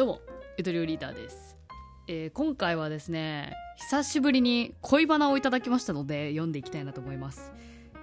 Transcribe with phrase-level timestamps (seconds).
[0.00, 0.20] どうも
[0.56, 1.58] ゆとりおリーダーです、
[2.08, 7.52] えー今回はですね久しぶりに恋バナをいただきましたので読んでいきたいなと思います。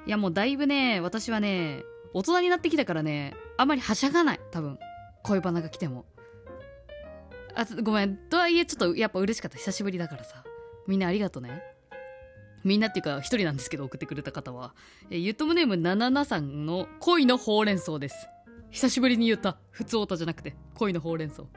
[0.06, 1.82] いやもうだいぶね私はね
[2.14, 4.78] 大人になってきたからねあんまりはしゃがない多分
[5.24, 6.06] 恋バナが来ても。
[7.56, 8.16] あごめん。
[8.16, 9.58] とはいえちょっとやっぱ嬉しかった。
[9.58, 10.44] 久しぶりだからさ。
[10.86, 11.64] みんなありがとね。
[12.64, 14.76] みんなっていうか一人なんですけど送ってくれた方は、
[15.10, 18.30] えーゆとむネーム77さんの恋のほうれん草です。
[18.70, 19.58] 久しぶりに言った。
[19.72, 21.48] 普通オタじゃなくて恋のほうれん草。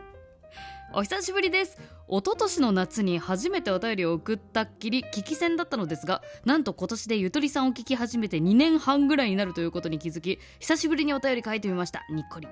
[0.93, 1.79] お久しぶりです。
[2.09, 12.05] 一昨年の夏に初めてお便りを送ったっきり聞き戦だったのですがなんと今年でゆとりさんを聞き始めて2年半ぐらいになるということに気づき久しぶりにお便り書いてみました。
[12.11, 12.49] にっこり。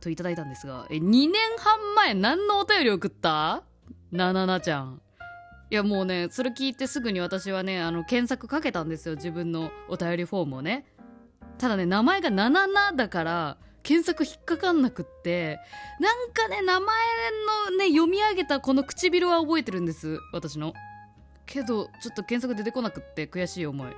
[0.00, 3.64] といただいたんですがえ2年半前何のお便り送った？
[4.12, 5.00] なななちゃん。
[5.70, 9.16] いやもうねそれ聞いてすぐに私はねあの検索かけたんですよ。
[9.16, 10.86] 自分のお便りフォームをね。
[11.58, 15.60] ただね名前がなななだから検索引っかかんなくって
[16.00, 16.96] なんかね名前
[17.70, 20.72] のね読み上げたこの唇は覚えてるんです私の。
[21.46, 23.92] けどちょっと検索出てこなくって悔しい思い。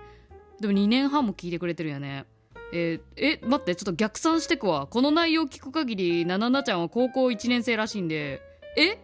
[0.60, 2.26] でも2年半も聞いてくれてるよね。
[2.72, 4.88] えーえ待ってちょっと逆算してくわ。
[4.88, 8.42] この内容聞く限りなななちゃんは高校1年生らしいんで。
[8.76, 8.98] え？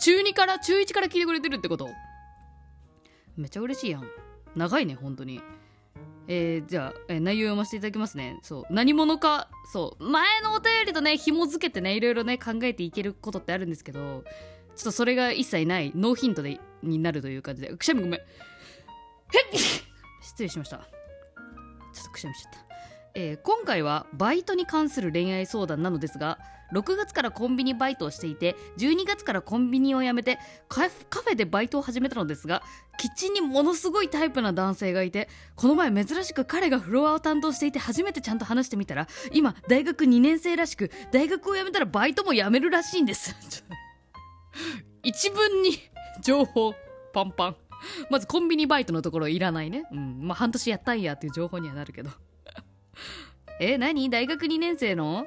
[0.00, 1.88] 中2から中1から聞いてくれてるってこと？
[3.36, 4.08] めっちゃ嬉しいやん。
[4.56, 5.40] 長いね本当に。
[6.26, 8.38] えーじゃあ、えー内容読ませていただきますね。
[8.42, 8.64] そう。
[8.72, 10.04] 何者かそう。
[10.04, 14.24] 前のお便りとね紐付けてねいろいろね考えていけることってあるんですけど
[14.74, 17.76] ちょっとそれが一切ないノーヒントでになるという感じで。
[17.76, 18.20] くしゃみごめん。
[20.22, 20.78] 失礼しました。
[20.78, 20.82] ちょ
[22.02, 22.58] っとくしゃみしちゃった。
[23.14, 26.38] えー今回はバイトに関する恋愛相談なのですが
[26.72, 32.62] 6月からコンビニバイトをしていて12月からコンビニを辞めてカフェでバイトを始めたのですが
[32.98, 43.34] キッチンにものすごいタイプな男性がいてこの前珍しく彼がフロアを担当していて初めてちゃんと話してみたら今大学2年生らしく大学を辞めたらバイトも辞めるらしいんです。
[45.02, 45.78] 一文に
[46.22, 46.74] 情報
[47.12, 47.56] パンパン。
[48.10, 49.84] まずコンビニバイトのところいらないね。
[49.92, 50.18] うん。
[50.22, 52.10] まあ半年やったんやっていう情報にはなるけど。
[53.60, 54.08] え何？
[54.10, 55.26] 大学2年生の？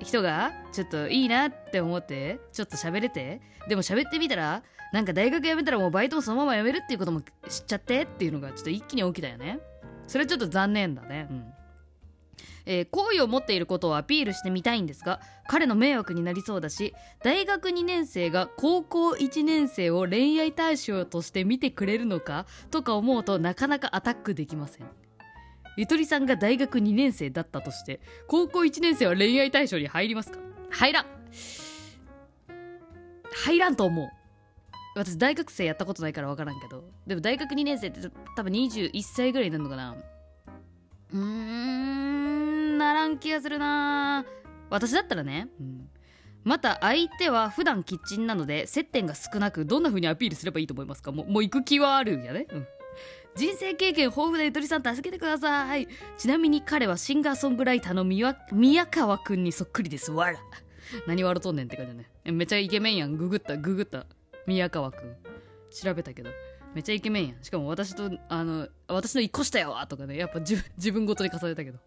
[0.00, 4.62] 人がちょっといいなって思ってちょっと喋れてでも喋ってみたら
[4.92, 9.60] なんか大学辞めたらもうバイトもそのまま辞めるっていうことも知っちゃってっていうのがちょっと一気に起きたよね。
[10.06, 11.28] それちょっと残念だね。
[11.30, 11.52] うん。
[12.66, 24.86] えー好意を持っていることをアピールしてみたいんですが彼の迷惑になりそうだし大学2年生が高校1年生を恋愛対象として見てくれるのかとか思うとなかなかアタックできません。
[25.76, 30.38] ゆとりさんが大学2年生だったとして高校1年生は恋愛対象に入りますか？
[30.70, 31.06] 入らん。
[33.32, 34.08] 入らんと思う。
[34.96, 36.84] 私大学生やったことないから分からんけど。
[37.06, 38.00] でも大学2年生って
[38.36, 39.96] 多分21歳ぐらいになるのかな。
[41.12, 44.24] うーんならん気がするな。
[44.68, 45.88] 私だったらね、うん、
[46.44, 51.10] また相手は普段キッチンなので接点が少なくどんな風にアピールすればいいと思いますか？
[51.10, 52.66] もうもう行く気はあるんやね、うん、
[53.36, 55.88] 人生経験豊富なゆとりさん助けてください。
[56.18, 58.34] ちなみに彼はシンガーソングライターの宮
[58.86, 60.10] 川くんにそっくりです。
[60.12, 60.38] わら。
[61.06, 62.10] 何笑とんねんって感じだね。
[62.32, 63.16] めっちゃイケメンやん。
[63.16, 64.06] ググったググった。
[64.46, 65.16] 宮川くん。
[65.70, 66.30] 調べたけど。
[66.74, 67.42] めっちゃイケメンやん。
[67.42, 69.86] しかも私とあの私の一個下やわ。
[69.86, 70.16] とかね。
[70.16, 71.78] やっぱ自分自分ごとに重ねたけど。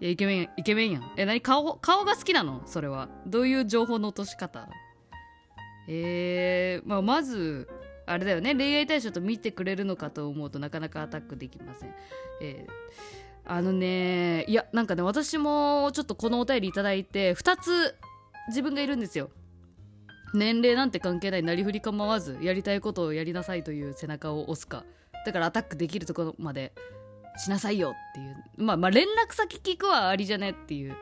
[0.00, 1.12] いやイケメンイケメンやん。
[1.16, 1.40] え何？
[1.40, 2.62] 顔顔が好きなの？
[2.66, 3.08] それは。
[3.26, 4.68] どういう情報の落とし方？
[5.88, 7.68] えー、まあまず
[8.08, 8.54] あれだよね。
[8.54, 11.94] 恋愛対象と見てくれるのかと思うとなかなかアタックできません。
[12.40, 12.72] えー
[13.50, 17.96] あのねいやなんかね私もちょっとこのお便りいただいて2つ
[18.48, 19.30] 自分がいるんですよ。
[20.34, 24.84] 年齢なんて関係ないなりふり構わずやりたいことをやりなさいという背中を押すか。
[25.24, 26.74] だからアタックできるところまで
[27.38, 28.36] しなさいよっていう。
[28.58, 30.94] まあまあ連絡先聞くはありじゃねっていう。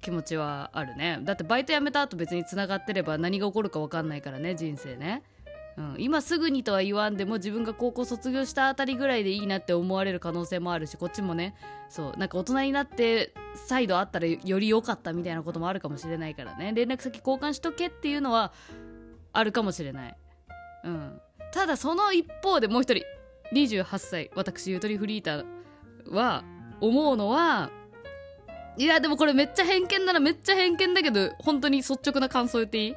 [0.00, 1.18] 気持ちはあるね。
[1.22, 5.22] だってバイト辞めた後別に繋がってれば何が起こるか分かんないからね人生ね。
[5.78, 11.54] うん、今すぐにとは言わんでも自分が高校卒業したあたりぐらいでいいなって思われる可能性もあるしこっちもね。
[11.88, 12.18] そう。
[12.18, 16.72] なんか大人になって再度会ったらより良かったみたいなこともあるかもしれないからね。
[16.74, 18.52] 連絡先交換しとけっていうのは
[19.32, 20.16] あるかもしれない、
[20.84, 21.20] うん、
[21.52, 23.04] ただその一方でもう一人
[23.52, 24.30] 28歳。
[24.34, 26.42] 私ゆとりフリーターは
[26.80, 27.70] 思うのは
[28.76, 32.94] いやでもこれめっちゃ偏見ならめっちゃ偏見だけど本当に率直な感想言っていい？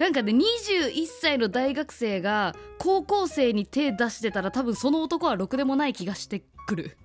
[0.00, 6.96] なんかね21歳の大学生が高校生に手出してたら多分その男はろくでもない気がしてくる。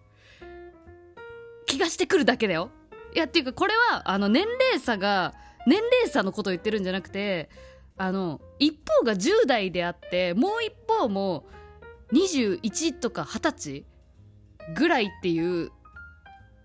[1.66, 2.70] 気がしてくるだけだよ。
[3.14, 5.34] いやっていうかこれはあの年齢差が
[5.68, 7.50] 年齢差のことを言ってるんじゃなくて
[7.98, 11.46] あの一方が10代であってもう一方も
[12.14, 13.86] 21とか20歳
[14.74, 15.70] ぐらいっていう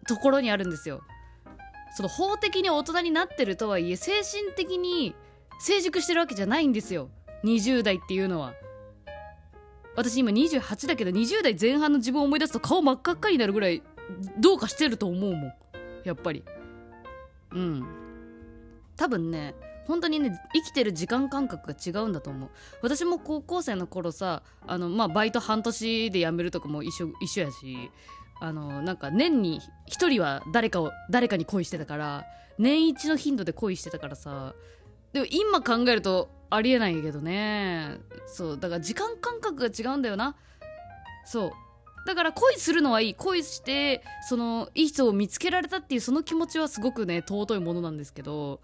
[0.06, 1.02] ところにあるんですよ。
[1.96, 5.16] その法的に大人になってるとはいえ精神的に
[5.60, 7.10] 成熟してるわけじゃないんですよ。
[7.44, 8.54] 20代っていうのは。
[9.94, 13.82] 私今28だけど20代前半の自分を思い出すと顔真っ赤っかになるぐらい
[14.38, 15.52] どうかしてると思うもん。
[16.04, 16.44] やっぱり。
[17.52, 17.84] うん。
[18.96, 19.54] 多分ね
[19.86, 22.50] 本当にね生きてる時間感覚が違うんだと思う。
[22.82, 27.90] 私も高校生の頃さあのまあバイト半年で辞めるとかも一緒一緒やし
[28.40, 29.60] あのなんか年に
[29.90, 32.24] 1人は誰かを誰かに恋してたから
[32.58, 34.54] 年一の頻度で恋してたからさ
[35.12, 37.98] でも今考えるとありえないけどね。
[38.26, 40.36] そうだから時間感覚が違うんだよな。
[41.24, 41.52] そう。
[42.06, 43.14] だから恋するのはいい。
[43.14, 48.60] 恋してそのいい人を見つけられたっていうその気持ちはすごくね尊いものなんですけど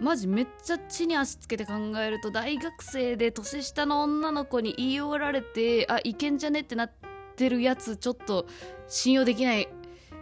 [0.00, 6.92] マジめっちゃ地に足つけて考えると大学生で年下の女の子に言い寄られてあいけんじゃねってなっ
[7.36, 8.46] てるやつちょっと
[8.86, 9.68] 信用できない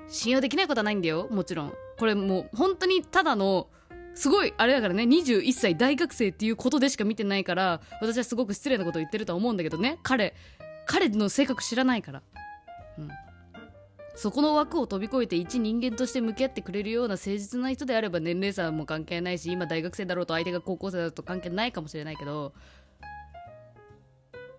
[0.08, 1.28] 信用できないことはないんだよ。
[1.30, 1.72] もちろん。
[1.98, 3.68] これもう本当にただの
[4.16, 9.98] すごいあれだからね21歳大学生っていうことでしか見てないから私はすごく失礼なことを言ってるとは思うんだけどね。
[10.02, 10.34] 彼
[10.86, 12.22] 彼の性格知らないから。
[12.98, 13.08] うん。
[14.14, 22.54] そこの枠を飛び越えて一人間として向き合ってくれるような誠実な人であれば年齢差も関係ないし今大学生だろうと相手が高校生だろうと関係ないかもしれないけど。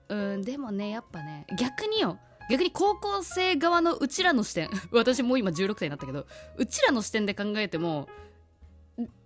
[0.10, 2.20] うんでもねやっぱね逆によ。
[2.52, 4.70] 逆に高校生側のうちらの視点。
[4.94, 6.28] 私もう今16歳になったけど
[6.58, 8.08] うちらの視点で考えても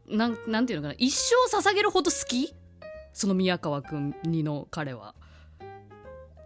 [0.08, 0.96] なんなんていうのかな。
[0.98, 2.54] 一生捧げるほど好き？
[3.14, 5.16] その宮川君にの彼は。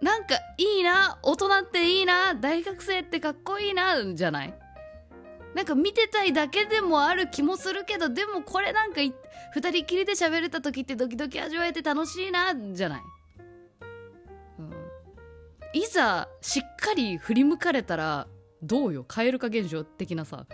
[0.01, 1.19] なんかいいな？
[1.23, 2.35] 大人っていいな？
[2.35, 4.13] 大学生ってかっこいいな？
[4.13, 4.53] じゃない？
[5.55, 9.13] なんか見てたいだけでもある気もするけどでもこれなんか2
[9.55, 12.53] 人きりで喋れた時ってドキドキ味わえて楽しいな？
[12.73, 13.01] じゃない、
[14.59, 14.73] うん、
[15.73, 18.27] いざしっかり振り向かれたら
[18.61, 19.05] どうよ？
[19.07, 20.45] 蛙化現象的なさ。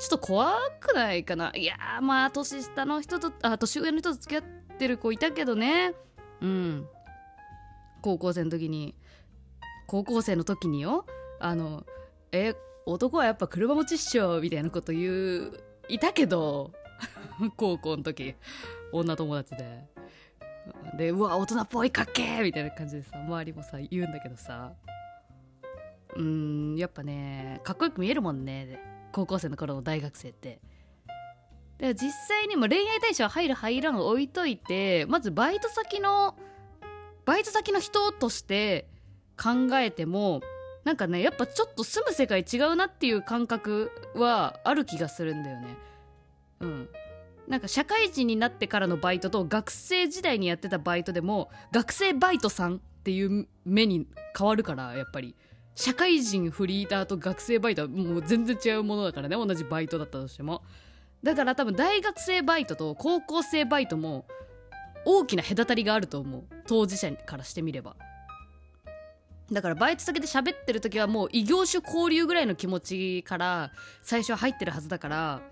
[0.00, 1.52] ちょっと怖くないかな？
[1.54, 5.92] いやまあ年下の人とあ年上の人と付き合ってる子いたけどね。
[6.40, 6.88] うん。
[8.00, 8.94] 高校生の時に。
[9.86, 11.04] 高校生の時によ？
[11.38, 11.84] あの
[12.32, 12.54] え
[12.86, 15.52] 男はやっぱ車持ちっしょみたいなこと言う
[15.88, 16.72] いたけど。
[17.56, 18.34] 高校の時。
[18.92, 19.84] 女友達で。
[20.96, 24.72] でうわ大人っぽいかっけーみたいな感じでさ周りもさ言うんだけどさ。
[26.16, 28.80] うんやっぱねかっこよく見えるもんね
[29.12, 30.60] 高校生の頃の大学生って。
[31.78, 36.36] で実際にも恋愛対象入る入らん置いといてまずバイト先の
[37.24, 38.86] バイト先の人として
[39.42, 40.42] 考えても
[40.84, 45.76] なんかねやっぱちょっと住む世界違うなっていう感覚はある気がするんだよね。
[46.60, 46.88] うん。
[47.48, 54.06] なんか社会人になってからのバイトと学生時代にやってたバイトでも学生バイトさんっていう目に
[54.38, 55.34] 変わるからやっぱり。
[55.74, 60.62] 社会人フリーターと学生バイトはもう全然違うものだからね同じバイトだったとしても。
[61.22, 64.26] だから多分大学生バイトと高校生バイトも
[65.04, 66.44] 大きな隔たりがあると思う。
[66.66, 67.96] 当事者からしてみれば。
[69.52, 73.72] だからバイト先で喋ってる時はもう異業種交流ぐらいの気持ちから
[74.02, 75.42] 最初は入ってるはずだから。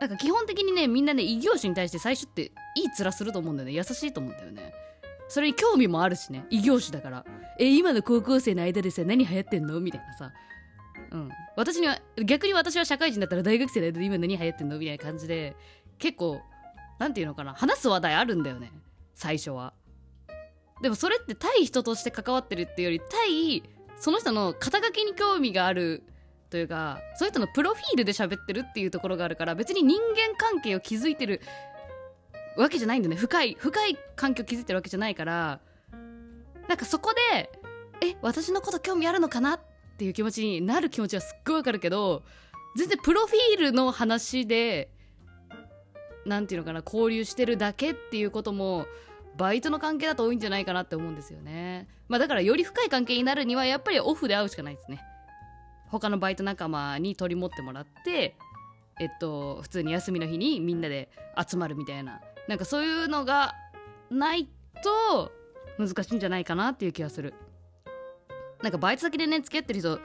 [0.00, 3.72] なんか基本的にねみんなね異業種に対して最初っていい面すると思うんだよね。
[3.74, 4.74] 優しいと思うんだよね。
[5.28, 6.46] それに興味もあるしね。
[6.50, 7.24] 異業種だから。
[7.58, 9.80] え今の高校生の間でさ何流行ってんの？
[9.80, 10.32] みたいなさ。
[11.10, 11.28] うん。
[11.56, 14.78] 私には逆に私は社会人だったら大学生の間で今何流行ってんの？
[14.78, 15.56] みたいな感じで
[15.98, 16.40] 結構
[16.98, 17.54] なんていうのかな。
[17.54, 18.70] 話す話題あるんだよね。
[19.14, 19.74] 最初は。
[20.82, 23.62] でもそれって対人として関わってるっていうより対
[23.96, 26.02] その人の肩書きに興味がある
[26.50, 31.40] というかその人のプロフィールで喋ってるっていうところがあるから別に人間関係を築いてる
[32.56, 33.20] わけじゃないんだよね。
[33.20, 35.60] 深い深い環境を築いてるわけじゃないから
[36.68, 37.50] なんかそこで
[38.00, 39.60] え私のこと興味あるのかなっ
[39.98, 42.22] ていう気持ちになる気持ちはすっごいわかるけど
[42.76, 44.90] 全然プロフィールの話で
[46.26, 48.86] 何て言うのかな交流してるだけっていうことも
[49.36, 51.88] バイトの関係だと多いんじゃないかなって思うんですよね。
[52.08, 55.02] まあだからより深い関係になるにはやっぱりオフで会うしかないですね。
[55.88, 58.36] 他のバイト仲間に取り持ってもらって
[58.98, 61.10] えっと普通に休みの日にみんなで
[61.48, 63.54] 集まるみたいななんかそういうのが
[64.10, 64.48] ない
[64.82, 65.32] と
[65.78, 67.34] 難しいんじゃないかなっていう気がする。
[68.62, 70.00] なんかバイト先でね付き合ってる人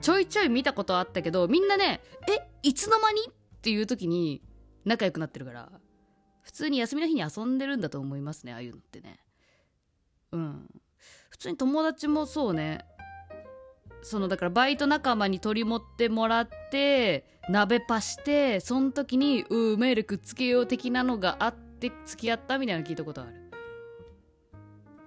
[0.00, 4.42] ちょいちょい見たことあったけどみんなねえいつの間にっていう時に
[4.84, 5.70] 仲良くなってるから
[6.40, 9.20] 普通に休みの日に遊んでるんだと思いますねああいうのってね。
[10.32, 10.68] うん。
[11.30, 12.84] 普通に友達もそうね。
[14.02, 21.71] そのだからバイト仲間に取り持ってもらって鍋パしてその時にうーメールくっつけよう的なのがあって
[22.04, 23.32] 付き合ったみたいなの聞いたことある。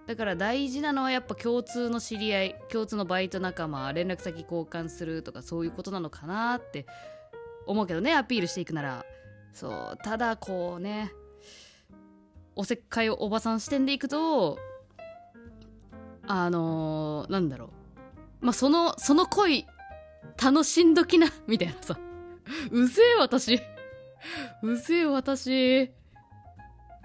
[0.08, 6.86] だから大事なのはやっぱ共通の知り合い共通のバイト仲間連絡先交換するとかそういうことなのかなって
[7.66, 9.06] 思うけどねアピールしていくなら。
[9.54, 11.12] そうただこうね
[12.58, 14.60] おせっかいおばさん視点でいくと
[16.28, 17.72] あのー、なんだろ
[18.42, 18.46] う。
[18.46, 19.66] まあそのその恋
[20.42, 21.98] 楽しんどきなみたいなさ。
[22.72, 23.60] うぜえ私。
[24.62, 25.92] うぜえ私。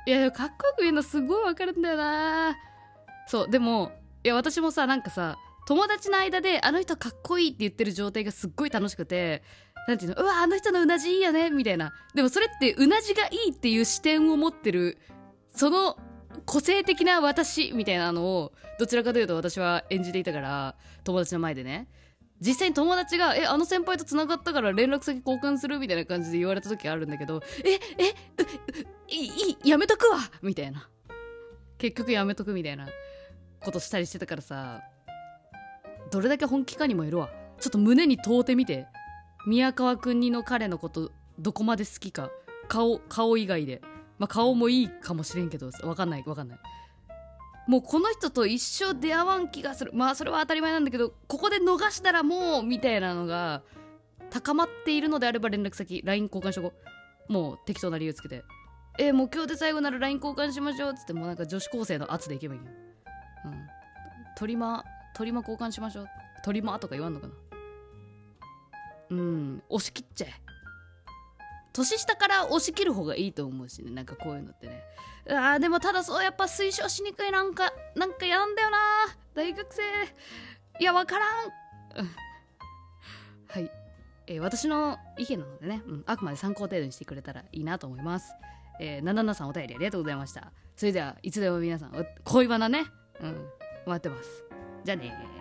[0.07, 2.57] いやかっこよく言うのすごいわかるんだよな。
[3.27, 3.93] そうでも
[4.25, 9.43] いや私もさなんかさ友達の間であの人かっこいいって言ってる状態がすっごい楽しくて
[9.87, 11.93] なんていうのうわあの人のうなじいいよねみたいな。
[12.15, 14.99] でもそれってうなじがいいっていう視点を持ってる
[15.51, 15.97] その
[16.45, 21.89] 個性的な私みたいなのをどちらかというと私は演じていたから友達の前でね。
[22.41, 28.15] 実際に友達が「えあの先輩と繋がったから連絡先交換する?」みたいな感じで言われた時あるんだけど「ええ
[29.09, 30.89] いいやめとくわ!」みたいな。
[31.79, 32.89] 結局やめとくみたいな
[33.61, 34.83] ことしたりしてたからさ
[36.11, 37.31] どれだけ本気かにもよるわ。
[37.59, 38.87] ちょっと胸に問うてみて。
[39.47, 42.31] 宮川くんにの彼のことどこまで好きか。
[42.69, 43.81] 顔顔以外で。
[44.19, 46.59] まあ顔もいいかもしれんけどわかんないわかんない。
[47.67, 49.93] もうこの人と一生出会わん気がする。
[49.95, 53.63] まあそれは当たり前なんだけどここで逃したらもうみたいなのが
[54.31, 56.73] 高まっているのであれば連絡先 LINE 交換しとこ
[57.29, 57.33] う。
[57.33, 58.43] もう適当な理由つけて。
[58.99, 60.91] えー、もう今日で最後なら LINE 交換しましょう。
[60.91, 62.67] っつってもうなんか女子高生の圧でいけばいいよ。
[63.45, 63.53] うん。
[64.37, 66.09] トリマトリマ交換しましょう。
[66.45, 67.35] トリマとか言わんのかな。
[69.11, 69.63] うん。
[69.69, 70.50] 押し切っちゃえ。
[71.73, 73.91] 年下から押し切る方がいいと思うしね。
[73.91, 74.83] なんかこういうのってね。
[75.29, 78.79] あでもただそうやっぱ推奨しにくいなんかなんかやんだよな。
[79.35, 79.83] 大学生。
[80.81, 81.51] いやわからん。
[83.49, 83.71] はい、
[84.27, 88.33] えー、私の意見なのでね、うん、あくまで参考程度にしてくれたらいいなと思います。
[88.81, 90.53] えー、ナナナさんお便りありがとうございました。
[90.77, 92.85] それではいつでも皆さん恋バナね。
[93.21, 93.47] うん。
[93.87, 94.45] 待ってます。
[94.85, 95.40] じゃあね